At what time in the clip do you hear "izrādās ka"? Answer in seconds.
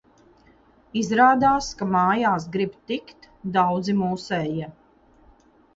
1.01-1.89